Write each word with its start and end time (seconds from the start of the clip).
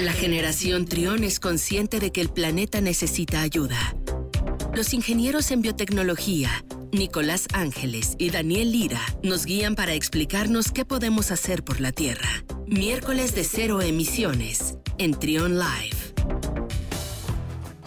La 0.00 0.12
generación 0.12 0.86
Trión 0.86 1.24
es 1.24 1.38
consciente 1.40 2.00
de 2.00 2.10
que 2.10 2.22
el 2.22 2.30
planeta 2.30 2.80
necesita 2.80 3.42
ayuda. 3.42 3.94
Los 4.74 4.94
ingenieros 4.94 5.50
en 5.50 5.60
biotecnología, 5.60 6.64
Nicolás 6.90 7.46
Ángeles 7.52 8.14
y 8.16 8.30
Daniel 8.30 8.72
Lira, 8.72 9.02
nos 9.22 9.44
guían 9.44 9.74
para 9.74 9.92
explicarnos 9.92 10.72
qué 10.72 10.86
podemos 10.86 11.30
hacer 11.30 11.62
por 11.62 11.82
la 11.82 11.92
Tierra. 11.92 12.30
Miércoles 12.66 13.34
de 13.34 13.44
cero 13.44 13.82
emisiones 13.82 14.78
en 14.96 15.12
Trión 15.12 15.58
Live. 15.58 15.98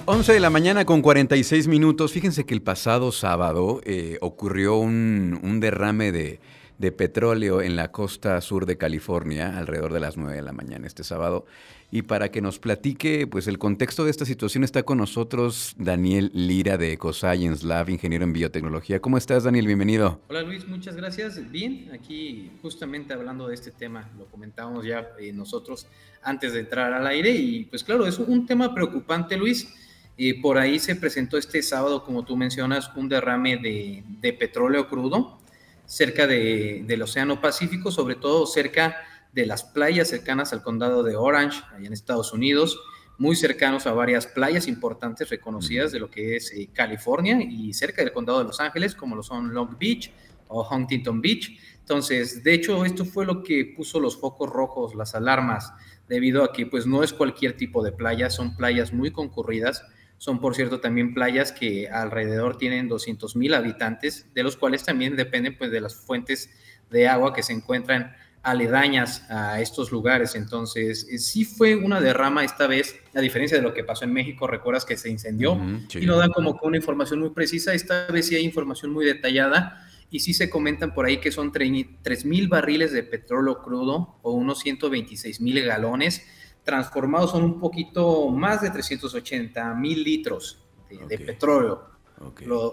11 0.05 0.34
de 0.34 0.39
la 0.39 0.52
mañana 0.52 0.86
con 0.86 1.02
46 1.02 1.68
minutos. 1.68 2.11
Fíjense 2.11 2.45
que 2.45 2.54
el 2.54 2.61
pasado 2.61 3.11
sábado 3.11 3.82
eh, 3.86 4.20
ocurrió 4.21 4.75
un, 4.75 5.39
un 5.41 5.59
derrame 5.59 6.11
de, 6.11 6.39
de 6.84 6.91
petróleo 6.91 7.61
en 7.61 7.77
la 7.77 7.93
costa 7.93 8.41
sur 8.41 8.66
de 8.66 8.77
California 8.77 9.57
alrededor 9.57 9.93
de 9.93 10.02
las 10.02 10.18
9 10.18 10.36
de 10.36 10.41
la 10.41 10.52
mañana 10.52 10.86
este 10.86 11.05
sábado. 11.05 11.45
Y 11.91 12.02
para 12.02 12.29
que 12.29 12.41
nos 12.41 12.59
platique 12.59 13.25
pues 13.25 13.48
el 13.48 13.57
contexto 13.57 14.03
de 14.03 14.12
esta 14.12 14.25
situación 14.25 14.66
está 14.66 14.84
con 14.84 14.98
nosotros 14.98 15.75
Daniel 15.77 16.30
Lira 16.34 16.77
de 16.77 16.91
EcoScience 16.91 17.66
Lab, 17.66 17.89
ingeniero 17.89 18.25
en 18.25 18.34
biotecnología. 18.34 18.99
¿Cómo 18.99 19.17
estás, 19.17 19.45
Daniel? 19.45 19.66
Bienvenido. 19.66 20.20
Hola 20.27 20.41
Luis, 20.41 20.67
muchas 20.67 20.98
gracias. 20.98 21.49
Bien, 21.49 21.89
aquí 21.94 22.52
justamente 22.61 23.13
hablando 23.13 23.47
de 23.47 23.55
este 23.55 23.72
tema, 23.72 24.09
lo 24.17 24.25
comentábamos 24.25 24.86
ya 24.86 25.08
eh, 25.22 25.31
nosotros 25.31 25.88
antes 26.22 26.52
de 26.52 26.59
entrar 26.59 26.91
al 26.91 27.08
aire 27.08 27.31
y 27.31 27.63
pues 27.63 27.81
claro, 27.86 28.05
es 28.05 28.20
un 28.20 28.45
tema 28.45 28.75
preocupante, 28.75 29.38
Luis. 29.38 29.73
Eh, 30.17 30.41
por 30.41 30.58
ahí 30.58 30.80
se 30.80 30.97
presentó 30.97 31.38
este 31.38 31.61
sábado, 31.61 32.03
como 32.03 32.25
tú 32.25 32.36
mencionas, 32.36 32.91
un 32.97 33.08
derrame 33.08 33.55
de, 33.55 34.03
de 34.20 34.34
petróleo 34.34 34.89
crudo 34.89 35.39
cerca 35.86 36.28
de, 36.28 36.84
del 36.86 37.02
Océano 37.02 37.42
Pacífico, 37.42 37.92
sobre 37.92 38.16
todo 38.16 38.46
cerca 38.46 38.98
de 39.32 39.46
las 39.46 39.64
playas 39.64 40.09
cercanas 40.09 40.54
al 40.54 40.62
condado 40.62 41.04
de 41.04 41.16
Orange, 41.16 41.62
allá 41.76 41.88
en 41.88 41.94
Estados 41.94 42.34
Unidos, 42.34 42.80
muy 43.18 43.36
cercanos 43.36 43.86
a 43.88 43.94
varias 43.94 44.28
playas 44.28 44.68
importantes 44.68 45.30
reconocidas 45.30 45.92
de 45.92 46.00
lo 46.00 46.09
que 46.09 46.36
es 46.36 46.52
eh, 46.52 46.70
California 46.73 47.40
y 47.42 47.73
cerca 47.73 48.03
del 48.03 48.12
condado 48.12 48.40
de 48.40 48.45
Los 48.45 48.59
Ángeles, 48.59 48.95
como 48.95 49.16
lo 49.16 49.23
son 49.23 49.53
Long 49.53 49.78
Beach 49.78 50.12
o 50.48 50.67
Huntington 50.67 51.22
Beach. 51.22 51.58
Entonces, 51.80 52.44
de 52.44 52.53
hecho, 52.53 52.86
esto 52.86 53.06
fue 53.06 53.25
lo 53.25 53.44
que 53.44 53.73
puso 53.75 54.00
los 54.00 54.20
focos 54.20 54.50
rojos, 54.50 54.95
las 54.95 55.16
alarmas, 55.16 55.73
debido 56.08 56.44
a 56.44 56.53
que 56.53 56.66
pues 56.66 56.86
no 56.86 57.03
es 57.03 57.14
cualquier 57.14 57.58
tipo 57.58 57.84
de 57.84 57.92
playa, 57.92 58.30
son 58.30 58.56
playas 58.56 58.94
muy 58.94 59.12
concurridas, 59.12 59.84
son, 60.23 60.39
por 60.39 60.55
cierto, 60.55 60.79
también 60.79 61.13
playas 61.13 61.52
que 61.52 61.89
alrededor 61.89 62.57
tienen 62.57 62.88
200 62.88 63.35
mil 63.35 63.53
habitantes, 63.53 64.25
de 64.33 64.41
los 64.41 64.55
cuales 64.55 64.85
también 64.85 65.17
dependen 65.17 65.57
pues, 65.57 65.69
de 65.69 65.81
las 65.81 65.95
fuentes 65.95 66.49
de 66.89 67.09
agua 67.09 67.33
que 67.33 67.43
se 67.43 67.52
encuentran 67.52 68.16
aledañas 68.41 69.29
a 69.29 69.59
estos 69.59 69.91
lugares. 69.91 70.35
Entonces, 70.35 71.05
eh, 71.11 71.17
sí 71.17 71.44
fue 71.44 71.75
una 71.75 71.99
derrama 71.99 72.45
esta 72.45 72.67
vez, 72.67 72.95
a 73.13 73.19
diferencia 73.19 73.57
de 73.57 73.63
lo 73.63 73.73
que 73.73 73.83
pasó 73.83 74.05
en 74.05 74.13
México, 74.13 74.47
recuerdas 74.47 74.85
que 74.85 74.95
se 74.95 75.09
incendió 75.09 75.59
y 75.94 76.05
no 76.05 76.16
dan 76.16 76.31
como 76.31 76.57
que 76.57 76.67
una 76.67 76.77
información 76.77 77.19
muy 77.19 77.31
precisa, 77.31 77.73
esta 77.73 78.07
vez 78.07 78.27
sí 78.27 78.38
hay 78.38 78.45
información 78.45 78.94
muy 78.94 79.03
detallada 79.03 79.85
y 80.09 80.21
sí 80.21 80.33
se 80.33 80.49
comentan 80.49 80.94
por 80.94 81.05
ahí 81.05 81.17
que 81.17 81.33
son 81.33 81.51
3 81.51 82.23
mil 82.23 82.47
barriles 82.47 82.94
de 82.94 83.03
petróleo 83.03 83.61
crudo 83.61 84.19
o 84.21 84.31
unos 84.31 84.59
126 84.59 85.41
mil 85.41 85.61
galones 85.66 86.25
transformados 86.64 87.31
son 87.31 87.44
un 87.44 87.59
poquito 87.59 88.30
más 88.30 88.61
de 88.61 88.69
380 88.69 89.73
mil 89.75 90.03
litros 90.03 90.64
de, 90.89 91.17
petróleo, 91.17 91.89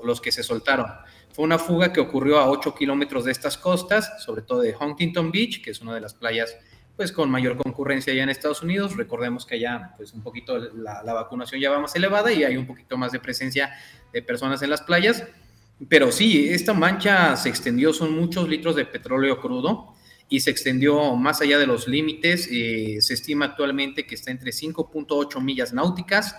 los 0.05 0.21
que 0.21 0.31
se 0.31 0.43
soltaron. 0.43 0.87
Fue 1.33 1.45
una 1.45 1.59
fuga 1.59 1.93
que 1.93 2.01
ocurrió 2.01 2.39
a 2.39 2.49
8 2.49 2.75
kilómetros 2.75 3.25
de 3.25 3.33
estas 3.33 3.57
costas, 3.57 4.23
sobre 4.23 4.43
todo 4.43 4.61
de 4.61 4.75
Huntington 4.79 5.31
Beach, 5.31 5.63
que 5.63 5.71
es 5.71 5.81
una 5.81 5.95
de 5.95 6.01
las 6.01 6.15
playas 6.15 6.57
pues 6.97 7.13
con 7.13 7.31
mayor 7.31 7.57
concurrencia 7.57 8.13
allá 8.13 8.25
en 8.25 8.29
Estados 8.29 8.63
Unidos. 8.63 8.95
Recordemos 8.95 9.47
que 9.47 9.55
allá 9.55 9.95
pues 9.97 10.13
un 10.13 10.23
poquito 10.23 10.59
la, 10.59 11.03
la, 11.03 11.15
vacunación 11.15 11.59
ya 11.59 11.71
va 11.71 11.81
más 11.81 11.97
elevada 11.97 12.31
y 12.31 12.45
hay 12.45 12.59
un 12.59 12.67
poquito 12.67 12.99
más 12.99 13.11
de 13.11 13.21
presencia 13.21 13.73
de 14.13 14.21
personas 14.21 14.61
en 14.61 14.69
las 14.69 14.83
playas. 14.83 15.25
Pero 15.89 16.13
sí, 16.13 16.51
esta 16.51 16.75
mancha 16.75 17.37
se 17.37 17.49
extendió, 17.49 17.95
son 17.95 18.15
muchos 18.15 18.47
litros 18.47 18.77
de 18.77 18.85
petróleo 18.85 19.41
crudo 19.41 19.95
y 20.33 20.41
se 20.41 20.51
extendió 20.51 21.17
más 21.17 21.43
allá 21.43 21.59
de 21.59 21.67
los 21.67 21.89
límites. 21.89 22.49
Eh, 22.51 22.99
se 23.01 23.15
estima 23.15 23.47
actualmente 23.47 24.07
que 24.07 24.15
está 24.15 24.31
entre 24.31 24.53
5.8 24.53 25.43
millas 25.43 25.73
náuticas, 25.73 26.37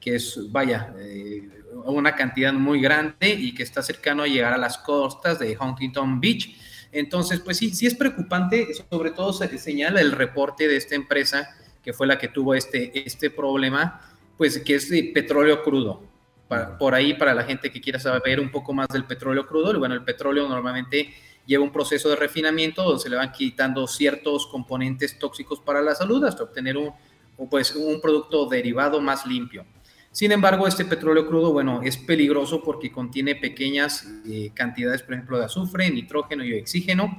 que 0.00 0.16
es, 0.16 0.50
vaya, 0.50 0.94
eh, 0.98 1.46
una 1.84 2.16
cantidad 2.16 2.54
muy 2.54 2.80
grande 2.80 3.28
y 3.28 3.54
que 3.54 3.62
está 3.62 3.82
cercano 3.82 4.22
a 4.22 4.26
llegar 4.26 4.54
a 4.54 4.58
las 4.58 4.78
costas 4.78 5.38
de 5.38 5.56
Huntington 5.60 6.20
Beach. 6.20 6.56
Entonces, 6.90 7.40
pues 7.40 7.58
sí, 7.58 7.70
sí 7.74 7.86
es 7.86 7.94
preocupante, 7.94 8.68
sobre 8.88 9.10
todo 9.10 9.32
se 9.34 9.58
señala 9.58 10.00
el 10.00 10.12
reporte 10.12 10.66
de 10.66 10.76
esta 10.76 10.94
empresa, 10.94 11.50
que 11.82 11.92
fue 11.92 12.06
la 12.06 12.18
que 12.18 12.28
tuvo 12.28 12.54
este, 12.54 13.06
este 13.06 13.28
problema, 13.28 14.00
pues 14.38 14.58
que 14.58 14.76
es 14.76 14.88
de 14.88 15.10
petróleo 15.12 15.62
crudo. 15.62 16.02
por 16.78 16.94
ahí, 16.94 17.14
para 17.14 17.34
la 17.34 17.42
gente 17.42 17.70
que 17.70 17.80
quiera 17.80 17.98
saber 17.98 18.40
un 18.40 18.50
poco 18.50 18.72
más 18.72 18.88
del 18.88 19.04
petróleo 19.04 19.46
crudo, 19.46 19.78
bueno, 19.78 19.94
el 19.94 20.04
petróleo 20.04 20.48
normalmente 20.48 21.12
lleva 21.46 21.64
un 21.64 21.72
proceso 21.72 22.08
de 22.08 22.16
refinamiento 22.16 22.82
donde 22.82 23.02
se 23.02 23.08
le 23.08 23.16
van 23.16 23.32
quitando 23.32 23.86
ciertos 23.86 24.46
componentes 24.46 25.18
tóxicos 25.18 25.60
para 25.60 25.82
la 25.82 25.94
salud 25.94 26.24
hasta 26.24 26.44
obtener 26.44 26.76
un, 26.76 26.92
pues, 27.48 27.74
un 27.74 28.00
producto 28.00 28.46
derivado 28.46 29.00
más 29.00 29.26
limpio. 29.26 29.64
Sin 30.10 30.30
embargo, 30.30 30.68
este 30.68 30.84
petróleo 30.84 31.26
crudo, 31.26 31.52
bueno, 31.52 31.82
es 31.82 31.96
peligroso 31.96 32.62
porque 32.62 32.92
contiene 32.92 33.34
pequeñas 33.34 34.06
eh, 34.24 34.52
cantidades, 34.54 35.02
por 35.02 35.14
ejemplo, 35.14 35.38
de 35.38 35.46
azufre, 35.46 35.90
nitrógeno 35.90 36.44
y 36.44 36.60
oxígeno, 36.60 37.18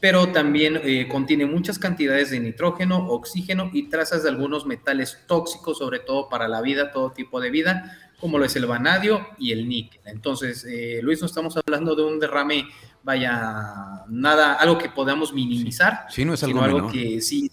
pero 0.00 0.28
también 0.32 0.80
eh, 0.82 1.06
contiene 1.08 1.44
muchas 1.44 1.78
cantidades 1.78 2.30
de 2.30 2.40
nitrógeno, 2.40 3.06
oxígeno 3.08 3.70
y 3.74 3.90
trazas 3.90 4.22
de 4.22 4.30
algunos 4.30 4.64
metales 4.64 5.18
tóxicos, 5.26 5.78
sobre 5.78 6.00
todo 6.00 6.28
para 6.30 6.48
la 6.48 6.62
vida, 6.62 6.90
todo 6.90 7.12
tipo 7.12 7.38
de 7.38 7.50
vida, 7.50 8.11
como 8.22 8.38
lo 8.38 8.44
es 8.44 8.54
el 8.54 8.66
vanadio 8.66 9.26
y 9.36 9.50
el 9.50 9.68
níquel. 9.68 10.00
Entonces, 10.04 10.64
eh, 10.64 11.00
Luis, 11.02 11.20
no 11.20 11.26
estamos 11.26 11.56
hablando 11.56 11.96
de 11.96 12.04
un 12.04 12.20
derrame 12.20 12.68
vaya, 13.02 14.04
nada, 14.08 14.54
algo 14.54 14.78
que 14.78 14.90
podamos 14.90 15.32
minimizar. 15.32 16.06
Sí, 16.08 16.24
no 16.24 16.34
es 16.34 16.44
algo, 16.44 16.62
algo 16.62 16.88
que 16.88 17.20
sí, 17.20 17.50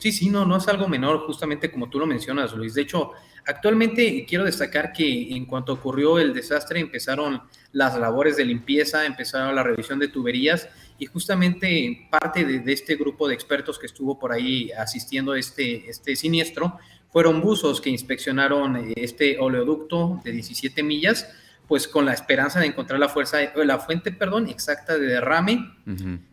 sí, 0.00 0.10
sí, 0.10 0.28
no, 0.28 0.44
no 0.44 0.56
es 0.56 0.66
algo 0.66 0.88
menor, 0.88 1.20
justamente 1.20 1.70
como 1.70 1.88
tú 1.88 2.00
lo 2.00 2.06
mencionas, 2.06 2.52
Luis. 2.52 2.74
De 2.74 2.82
hecho, 2.82 3.12
actualmente 3.46 4.26
quiero 4.28 4.42
destacar 4.44 4.92
que 4.92 5.36
en 5.36 5.46
cuanto 5.46 5.74
ocurrió 5.74 6.18
el 6.18 6.34
desastre, 6.34 6.80
empezaron 6.80 7.42
las 7.70 7.96
labores 7.96 8.36
de 8.36 8.44
limpieza, 8.44 9.06
empezaron 9.06 9.54
la 9.54 9.62
revisión 9.62 10.00
de 10.00 10.08
tuberías 10.08 10.68
y 10.98 11.06
justamente 11.06 12.08
parte 12.10 12.44
de, 12.44 12.72
este 12.72 12.96
grupo 12.96 13.28
de 13.28 13.34
expertos 13.34 13.78
que 13.78 13.86
estuvo 13.86 14.18
por 14.18 14.32
ahí 14.32 14.72
asistiendo 14.72 15.30
a 15.30 15.38
este, 15.38 15.88
este 15.88 16.16
siniestro 16.16 16.76
fueron 17.16 17.40
buzos 17.40 17.80
que 17.80 17.88
inspeccionaron 17.88 18.92
este 18.94 19.38
oleoducto 19.38 20.20
de 20.22 20.32
17 20.32 20.82
millas 20.82 21.26
pues 21.66 21.88
con 21.88 22.04
la 22.04 22.12
esperanza 22.12 22.60
de 22.60 22.66
encontrar 22.66 23.00
la 23.00 23.08
fuerza, 23.08 23.38
la 23.54 23.78
fuente, 23.78 24.12
perdón, 24.12 24.50
exacta 24.50 24.98
de 24.98 25.06
derrame. 25.06 25.66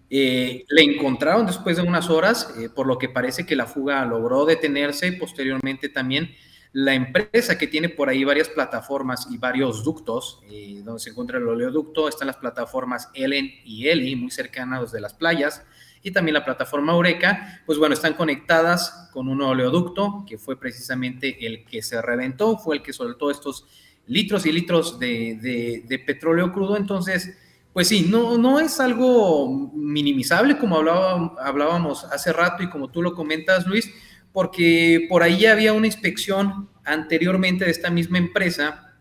Eh, 0.10 0.66
le 0.68 0.82
encontraron 0.84 1.46
después 1.46 1.78
de 1.78 1.84
unas 1.84 2.10
horas, 2.10 2.54
eh, 2.60 2.68
por 2.68 2.86
lo 2.86 2.98
que 2.98 3.08
parece 3.08 3.46
que 3.46 3.56
la 3.56 3.66
fuga 3.66 4.04
logró 4.04 4.46
detenerse. 4.46 5.14
Posteriormente 5.14 5.88
también 5.88 6.36
la 6.74 6.94
empresa 6.94 7.58
que 7.58 7.68
tiene 7.68 7.88
por 7.88 8.10
ahí 8.10 8.26
varias 8.26 8.50
plataformas 8.50 9.28
y 9.32 9.38
varios 9.38 9.86
ductos, 9.86 10.42
eh, 10.52 10.82
donde 10.84 11.00
se 11.00 11.12
encuentra 11.12 11.38
el 11.38 11.48
oleoducto, 11.48 12.10
están 12.10 12.28
las 12.28 12.36
plataformas 12.36 13.10
Ellen 13.14 13.50
y 13.64 13.88
Eli, 13.88 14.18
muy 14.18 14.32
cercanas 14.32 14.92
de 14.92 15.00
las 15.00 15.14
playas, 15.14 15.64
y 16.04 16.12
también 16.12 16.34
la 16.34 16.44
plataforma 16.44 16.92
Eureka, 16.92 17.62
pues 17.66 17.80
bueno, 17.80 17.96
están 17.96 18.14
conectadas 18.14 19.10
con 19.14 19.30
un 19.30 19.42
oleoducto 19.42 20.26
que 20.28 20.38
fue 20.38 20.60
precisamente 20.60 21.48
el 21.48 21.64
que 21.64 21.82
se 21.82 22.02
reventó, 22.02 22.58
fue 22.58 22.76
el 22.76 22.84
que 22.84 22.92
soltó 22.92 23.32
estos 23.32 23.66
litros 24.06 24.46
y 24.46 24.52
litros 24.52 25.00
de, 25.00 26.04
petróleo 26.06 26.52
crudo. 26.52 26.76
Entonces, 26.76 27.38
pues 27.72 27.88
sí, 27.88 28.06
no, 28.10 28.38
no 28.38 28.60
es 28.60 28.82
algo 28.82 29.72
minimizable 29.74 30.58
como 30.58 30.78
hablábamos 30.78 32.04
hace 32.06 32.34
rato 32.34 32.64
y 32.64 32.70
como 32.70 32.90
tú 32.90 33.02
lo 33.02 33.14
comentas, 33.14 33.66
Luis, 33.66 33.90
porque 34.34 35.06
por 35.08 35.24
ahí 35.24 35.46
había 35.46 35.72
una 35.72 35.88
inspección 35.88 36.70
anteriormente 36.84 37.64
de 37.64 37.72
esta 37.72 37.90
misma 37.90 38.18
empresa 38.18 38.94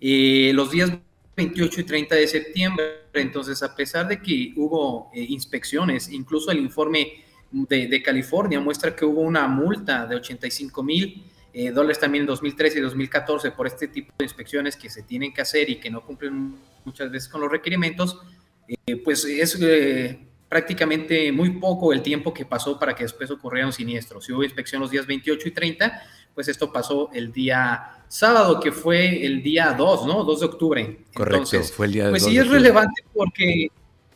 eh, 0.00 0.50
los 0.54 0.72
días 0.72 0.90
28 1.36 1.80
y 1.80 1.84
30 1.84 2.14
de 2.14 2.26
septiembre. 2.26 2.84
Entonces, 3.14 3.62
a 3.62 3.74
pesar 3.74 4.08
de 4.08 4.20
que 4.20 4.52
hubo 4.56 5.10
eh, 5.14 5.24
inspecciones, 5.28 6.08
incluso 6.10 6.50
el 6.50 6.58
informe 6.58 7.24
de, 7.50 7.86
de, 7.86 8.02
California 8.02 8.60
muestra 8.60 8.96
que 8.96 9.04
hubo 9.04 9.20
una 9.20 9.46
multa 9.46 10.06
de 10.06 10.16
85 10.16 10.82
mil 10.82 11.22
eh, 11.54 11.70
dólares 11.70 11.98
también 11.98 12.22
en 12.22 12.28
2013 12.28 12.78
y 12.78 12.80
2014 12.80 13.50
por 13.50 13.66
este 13.66 13.88
tipo 13.88 14.14
de 14.18 14.24
inspecciones 14.24 14.74
que 14.74 14.88
se 14.88 15.02
tienen 15.02 15.34
que 15.34 15.42
hacer 15.42 15.68
y 15.68 15.76
que 15.76 15.90
no 15.90 16.00
cumplen 16.00 16.54
muchas 16.84 17.10
veces 17.10 17.28
con 17.28 17.42
los 17.42 17.50
requerimientos, 17.50 18.18
eh, 18.66 18.96
pues 18.96 19.26
es 19.26 19.58
eh, 19.60 20.18
prácticamente 20.48 21.30
muy 21.30 21.50
poco 21.50 21.92
el 21.92 22.00
tiempo 22.00 22.32
que 22.32 22.46
pasó 22.46 22.78
para 22.78 22.94
que 22.94 23.04
después 23.04 23.30
ocurriera 23.30 23.66
un 23.66 23.72
siniestro. 23.74 24.18
Si 24.22 24.32
hubo 24.32 24.42
inspección 24.42 24.80
los 24.80 24.90
días 24.90 25.06
28 25.06 25.48
y 25.48 25.50
30, 25.50 26.02
pues 26.34 26.48
esto 26.48 26.72
pasó 26.72 27.10
el 27.12 27.32
día 27.32 28.04
sábado, 28.08 28.60
que 28.60 28.72
fue 28.72 29.24
el 29.24 29.42
día 29.42 29.74
2, 29.76 30.06
¿no? 30.06 30.24
2 30.24 30.40
de 30.40 30.46
octubre. 30.46 30.98
Correcto, 31.14 31.62
fue 31.62 31.86
el 31.86 31.92
día 31.92 32.10
Pues 32.10 32.24
sí 32.24 32.36
es 32.36 32.48
relevante 32.48 33.04
porque 33.14 33.68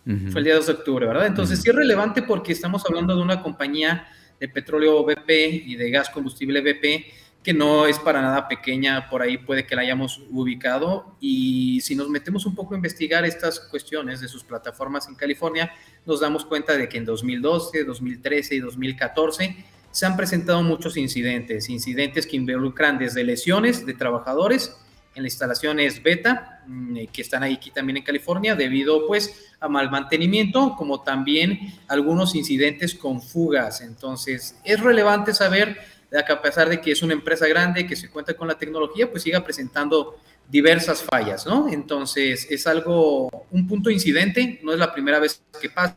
fue 0.05 0.41
el 0.41 0.45
día 0.45 0.55
2 0.57 0.67
de 0.67 0.73
octubre, 0.73 1.07
¿verdad? 1.07 1.27
Entonces 1.27 1.61
sí 1.61 1.71
es 1.71 1.75
relevante 1.75 2.23
porque 2.23 2.53
estamos 2.53 2.85
hablando 2.87 3.17
de 3.17 3.23
una 3.23 3.43
compañía 3.43 4.07
de 4.39 4.49
petróleo 4.49 5.03
BP 5.05 5.31
y 5.67 5.77
de 5.77 5.91
gas 5.91 6.11
combustible 6.11 6.61
BP, 6.61 7.07
que 7.43 7.55
no 7.55 7.87
es 7.87 7.99
para 7.99 8.21
nada 8.21 8.49
pequeña, 8.49 9.09
por 9.09 9.23
ahí 9.23 9.39
puede 9.39 9.67
que 9.67 9.75
la 9.75 9.83
hayamos 9.83 10.21
ubicado. 10.31 11.17
Y 11.21 11.81
si 11.81 11.95
nos 11.95 12.09
metemos 12.09 12.45
un 12.45 12.55
poco 12.55 12.75
a 12.75 12.77
investigar 12.77 13.25
estas 13.25 13.61
cuestiones 13.61 14.21
de 14.21 14.29
sus 14.29 14.45
plataformas 14.45 15.09
en 15.09 15.15
California, 15.15 15.73
nos 16.05 16.21
damos 16.21 16.45
cuenta 16.45 16.77
de 16.77 16.89
que 16.89 16.99
en 16.99 17.05
2012, 17.05 17.85
2013 17.85 18.57
y 18.57 18.61
2014 18.61 19.65
se 19.97 20.05
han 20.05 20.15
presentado 20.15 20.63
muchos 20.63 20.99
incidentes, 20.99 21.71
incidentes 21.71 22.27
que 22.27 22.37
involucran 22.37 22.99
desde 22.99 23.25
lesiones 23.25 23.87
de 23.87 23.95
trabajadores 23.95 24.77
en 25.15 25.23
las 25.23 25.33
instalaciones 25.33 26.03
beta, 26.03 26.63
mm, 26.67 27.07
que 27.11 27.23
están 27.23 27.43
aquí 27.43 27.71
también 27.71 27.97
en 27.97 28.03
California, 28.03 28.55
debido 28.55 29.07
pues 29.07 29.55
a 29.59 29.69
mal 29.69 29.91
mantenimiento, 29.91 30.75
como 30.77 31.03
también 31.03 31.73
algunos 31.89 32.35
incidentes 32.35 32.95
con 32.95 33.23
fugas. 33.23 33.81
Entonces, 33.81 34.61
es 34.65 34.79
relevante 34.81 35.33
saber 35.33 35.79
que 36.11 36.31
a 36.31 36.43
pesar 36.43 36.69
de 36.69 36.79
que 36.79 36.93
es 36.93 37.03
una 37.03 37.15
empresa 37.15 37.47
grande, 37.49 37.87
que 37.87 37.97
se 37.97 38.11
cuenta 38.11 38.35
con 38.35 38.49
la 38.49 38.59
tecnología, 38.59 39.11
pues 39.11 39.23
siga 39.23 39.43
presentando 39.43 40.21
diversas 40.47 41.03
fallas, 41.03 41.47
¿no? 41.47 41.71
Entonces, 41.71 42.47
es 42.51 42.67
algo, 42.67 43.47
un 43.51 43.67
punto 43.67 43.89
incidente, 43.89 44.61
no 44.63 44.75
es 44.75 44.79
la 44.79 44.93
primera 44.93 45.19
vez 45.21 45.41
que 45.59 45.71
pasa, 45.71 45.97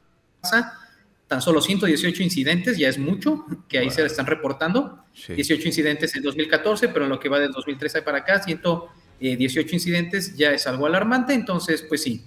tan 1.30 1.42
solo 1.42 1.62
118 1.62 2.24
incidentes, 2.24 2.78
ya 2.78 2.90
es 2.90 2.98
mucho, 2.98 3.46
que 3.70 3.78
ahí 3.78 3.92
se 3.92 4.04
están 4.04 4.26
reportando, 4.26 5.06
18 5.28 5.68
incidentes 5.68 6.16
en 6.16 6.24
2014, 6.24 6.90
pero 6.90 7.06
en 7.06 7.10
lo 7.10 7.20
que 7.20 7.30
va 7.30 7.40
del 7.40 7.52
2013 7.52 8.02
para 8.02 8.18
acá, 8.18 8.42
118 8.42 9.76
incidentes 9.76 10.36
ya 10.36 10.52
es 10.52 10.66
algo 10.66 10.88
alarmante, 10.88 11.36
entonces, 11.36 11.86
pues 11.88 12.02
sí, 12.02 12.26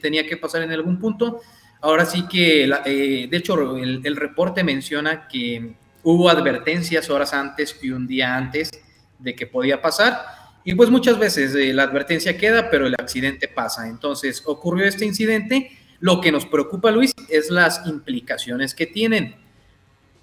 tenía 0.00 0.26
que 0.26 0.36
pasar 0.36 0.62
en 0.62 0.70
algún 0.70 0.98
punto. 0.98 1.40
Ahora 1.80 2.04
sí 2.04 2.28
que, 2.28 2.70
eh, 2.84 3.26
de 3.28 3.36
hecho, 3.36 3.76
el 3.78 4.16
reporte 4.16 4.62
menciona 4.62 5.26
que 5.26 5.74
hubo 6.02 6.28
advertencias 6.28 7.08
horas 7.08 7.32
antes 7.32 7.74
y 7.82 7.90
un 7.90 8.06
día 8.06 8.36
antes 8.36 8.70
de 9.18 9.34
que 9.34 9.46
podía 9.46 9.80
pasar. 9.80 10.26
Y 10.64 10.74
pues 10.74 10.90
muchas 10.90 11.18
veces 11.18 11.54
eh, 11.54 11.72
la 11.72 11.84
advertencia 11.84 12.36
queda, 12.36 12.70
pero 12.70 12.86
el 12.86 12.94
accidente 12.94 13.48
pasa. 13.48 13.88
Entonces 13.88 14.42
ocurrió 14.44 14.86
este 14.86 15.04
incidente. 15.04 15.76
Lo 16.02 16.20
que 16.20 16.32
nos 16.32 16.46
preocupa, 16.46 16.90
Luis, 16.90 17.14
es 17.28 17.48
las 17.48 17.86
implicaciones 17.86 18.74
que 18.74 18.88
tienen. 18.88 19.36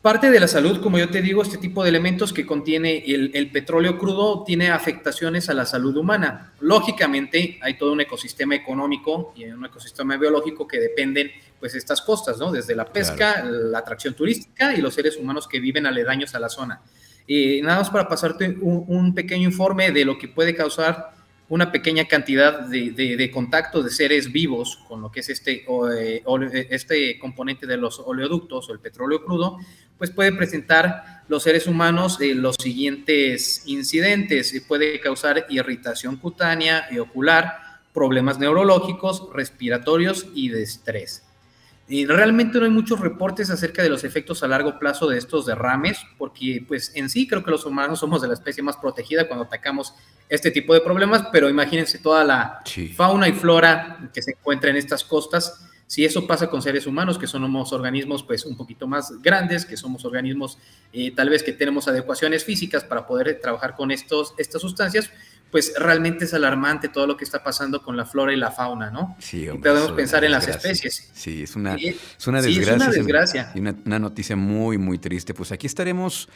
Parte 0.02 0.30
de 0.30 0.38
la 0.42 0.50
salud, 0.50 0.82
como 0.82 1.00
yo 1.00 1.10
te 1.10 1.22
digo, 1.22 1.42
este 1.42 1.58
tipo 1.58 1.84
de 1.84 1.90
elementos 1.90 2.34
que 2.34 2.46
contiene 2.46 2.98
el, 3.08 3.50
petróleo 3.50 3.98
crudo 3.98 4.44
tiene 4.44 4.72
afectaciones 4.72 5.50
a 5.50 5.54
la 5.54 5.66
salud 5.66 5.96
humana. 5.96 6.52
Lógicamente, 6.60 7.60
hay 7.62 7.78
todo 7.78 7.94
un 7.94 8.02
ecosistema 8.02 8.56
económico 8.56 9.32
y 9.38 9.46
un 9.46 9.66
ecosistema 9.66 10.18
biológico 10.18 10.68
que 10.68 10.82
dependen 10.82 11.32
pues 11.62 11.74
estas 11.76 12.02
costas, 12.02 12.38
¿no? 12.40 12.52
Desde 12.52 12.76
la 12.76 12.84
pesca, 12.84 13.42
la 13.46 13.80
atracción 13.80 14.16
turística 14.16 14.76
y 14.76 14.82
los 14.82 14.94
seres 14.94 15.16
humanos 15.16 15.48
que 15.48 15.62
viven 15.62 15.86
aledaños 15.86 16.36
a 16.36 16.40
la 16.40 16.50
zona. 16.50 16.82
Y 17.26 17.62
nada 17.62 17.80
más 17.80 17.90
para 17.90 18.10
pasarte 18.10 18.50
un 18.50 19.16
pequeño 19.16 19.48
informe 19.48 19.92
de 19.92 20.04
lo 20.04 20.18
que 20.18 20.28
puede 20.28 20.54
causar 20.54 21.19
una 21.50 21.72
pequeña 21.72 22.06
cantidad 22.06 22.62
de, 22.62 23.32
contacto 23.34 23.82
de 23.82 23.90
seres 23.90 24.32
vivos 24.32 24.80
con 24.88 25.02
lo 25.02 25.12
que 25.12 25.22
es 25.22 25.30
este, 25.30 25.66
eh, 25.66 26.24
este 26.70 27.18
componente 27.18 27.66
de 27.66 27.76
los 27.76 28.00
oleoductos 28.00 28.70
o 28.70 28.74
el 28.74 28.80
petróleo 28.80 29.26
crudo, 29.26 29.58
pues 29.98 30.12
puede 30.12 30.32
presentar 30.32 31.24
los 31.28 31.44
seres 31.44 31.68
humanos 31.68 32.22
eh, 32.22 32.36
los 32.36 32.56
siguientes 32.56 33.64
incidentes. 33.66 34.64
Puede 34.68 35.00
causar 35.00 35.48
irritación 35.50 36.18
cutánea 36.18 36.88
y 36.92 37.00
ocular, 37.00 37.58
problemas 37.94 38.38
neurológicos, 38.38 39.28
respiratorios 39.34 40.28
y 40.36 40.50
de 40.50 40.62
estrés. 40.62 41.24
Y 41.88 42.06
realmente 42.06 42.60
no 42.60 42.66
hay 42.66 42.72
muchos 42.72 43.00
reportes 43.00 43.50
acerca 43.50 43.82
de 43.82 43.90
los 43.90 44.04
efectos 44.04 44.44
a 44.44 44.48
largo 44.48 44.78
plazo 44.78 45.10
de 45.10 45.18
estos 45.18 45.48
derrames, 45.48 45.98
porque 46.20 46.64
pues 46.68 46.92
en 46.96 47.10
sí 47.10 47.28
creo 47.28 47.44
que 47.44 47.50
los 47.50 47.66
humanos 47.66 48.00
somos 48.00 48.22
de 48.22 48.28
la 48.28 48.36
especie 48.36 48.62
más 48.62 48.78
protegida 48.78 49.28
cuando 49.28 49.46
atacamos 49.46 49.96
este 50.30 50.52
tipo 50.52 50.74
de 50.76 50.82
problemas, 50.82 51.24
pero 51.32 51.50
imagínense 51.50 51.98
toda 51.98 52.24
la 52.24 52.62
fauna 52.96 53.28
y 53.28 53.34
flora 53.34 54.10
que 54.14 54.22
se 54.22 54.32
encuentra 54.32 54.70
en 54.70 54.78
estas 54.78 55.04
costas. 55.04 55.66
Si 55.88 56.06
eso 56.06 56.28
pasa 56.28 56.48
con 56.48 56.62
seres 56.62 56.86
humanos, 56.86 57.18
que 57.18 57.26
somos 57.26 57.74
organismos 57.74 58.22
pues 58.22 58.46
un 58.46 58.56
poquito 58.56 58.88
más 58.88 59.12
grandes, 59.24 59.66
que 59.66 59.76
somos 59.76 60.06
organismos 60.06 60.60
eh, 60.94 61.12
tal 61.16 61.32
vez 61.32 61.42
que 61.42 61.52
tenemos 61.52 61.88
adecuaciones 61.88 62.46
físicas 62.46 62.84
para 62.84 63.08
poder 63.08 63.40
trabajar 63.42 63.76
con 63.76 63.90
estos, 63.90 64.36
estas 64.38 64.62
sustancias, 64.62 65.10
pues 65.50 65.74
realmente 65.80 66.26
es 66.26 66.34
alarmante 66.36 66.90
todo 66.90 67.08
lo 67.08 67.18
que 67.18 67.24
está 67.24 67.44
pasando 67.44 67.82
con 67.82 67.98
la 67.98 68.06
flora 68.06 68.32
y 68.32 68.36
la 68.36 68.52
fauna, 68.52 68.92
¿no? 68.92 69.16
Sí, 69.18 69.50
hombre, 69.50 69.72
y 69.72 69.74
podemos 69.74 69.94
pensar 69.94 70.24
en 70.24 70.32
las 70.32 70.48
especies. 70.48 71.10
Sí, 71.12 71.42
es 71.42 71.56
una, 71.56 71.74
es 71.76 72.28
una 72.28 72.40
desgracia. 72.40 72.76
es 72.76 72.82
una 72.82 72.92
desgracia. 72.92 73.52
Y 73.56 73.60
una, 73.60 73.76
una, 73.84 73.98
noticia 73.98 74.36
muy, 74.36 74.78
muy 74.78 75.00
triste. 75.00 75.34
Pues 75.34 75.52
aquí 75.52 75.66
estaremos, 75.66 76.30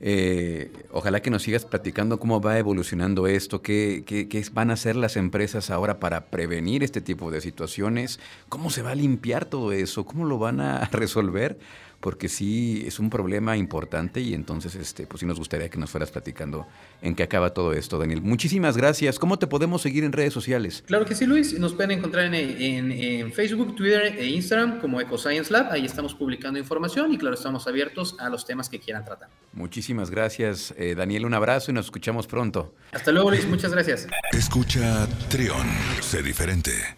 eh, 0.00 0.72
ojalá 0.90 1.20
que 1.20 1.30
nos 1.30 1.42
sigas 1.42 1.66
platicando 1.66 2.18
cómo 2.18 2.40
va 2.40 2.58
evolucionando 2.58 3.26
esto, 3.26 3.60
qué, 3.60 4.02
qué, 4.06 4.28
qué 4.28 4.42
van 4.52 4.70
a 4.70 4.74
hacer 4.74 4.96
las 4.96 5.16
empresas 5.16 5.70
ahora 5.70 6.00
para 6.00 6.26
prevenir 6.26 6.82
este 6.82 7.02
tipo 7.02 7.30
de 7.30 7.42
situaciones, 7.42 8.18
cómo 8.48 8.70
se 8.70 8.82
va 8.82 8.92
a 8.92 8.94
limpiar 8.94 9.44
todo 9.44 9.72
eso, 9.72 10.06
cómo 10.06 10.24
lo 10.24 10.38
van 10.38 10.60
a 10.60 10.84
resolver 10.92 11.58
porque 12.00 12.28
sí 12.28 12.82
es 12.86 12.98
un 12.98 13.10
problema 13.10 13.56
importante 13.56 14.20
y 14.20 14.34
entonces 14.34 14.74
este, 14.74 15.06
pues 15.06 15.20
sí 15.20 15.26
nos 15.26 15.38
gustaría 15.38 15.68
que 15.68 15.78
nos 15.78 15.90
fueras 15.90 16.10
platicando 16.10 16.66
en 17.02 17.14
qué 17.14 17.22
acaba 17.22 17.50
todo 17.50 17.72
esto, 17.72 17.98
Daniel. 17.98 18.22
Muchísimas 18.22 18.76
gracias. 18.76 19.18
¿Cómo 19.18 19.38
te 19.38 19.46
podemos 19.46 19.82
seguir 19.82 20.04
en 20.04 20.12
redes 20.12 20.32
sociales? 20.32 20.82
Claro 20.86 21.04
que 21.04 21.14
sí, 21.14 21.26
Luis. 21.26 21.58
Nos 21.58 21.74
pueden 21.74 21.92
encontrar 21.92 22.34
en, 22.34 23.32
Facebook, 23.32 23.76
Twitter 23.76 24.16
e 24.18 24.26
Instagram 24.26 24.80
como 24.80 25.00
EcoScience 25.00 25.52
Lab. 25.52 25.70
Ahí 25.70 25.84
estamos 25.84 26.14
publicando 26.14 26.58
información 26.58 27.12
y 27.12 27.18
claro, 27.18 27.34
estamos 27.34 27.66
abiertos 27.66 28.16
a 28.18 28.28
los 28.28 28.46
temas 28.46 28.68
que 28.68 28.80
quieran 28.80 29.04
tratar. 29.04 29.28
Muchísimas 29.52 30.10
gracias, 30.10 30.74
eh, 30.78 30.94
Daniel. 30.94 31.26
Un 31.26 31.34
abrazo 31.34 31.70
y 31.70 31.74
nos 31.74 31.86
escuchamos 31.86 32.26
pronto. 32.26 32.74
Hasta 32.92 33.12
luego, 33.12 33.30
Luis. 33.30 33.46
Muchas 33.46 33.72
gracias. 33.72 34.06
Escucha 34.32 35.06
Trión. 35.28 35.66
Sé 36.00 36.22
diferente. 36.22 36.96